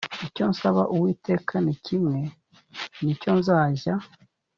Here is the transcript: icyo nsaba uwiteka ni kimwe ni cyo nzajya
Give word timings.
icyo 0.27 0.43
nsaba 0.51 0.83
uwiteka 0.93 1.53
ni 1.65 1.75
kimwe 1.85 2.19
ni 3.03 3.13
cyo 3.21 3.31
nzajya 3.39 3.93